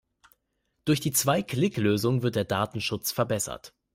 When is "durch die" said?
0.85-1.11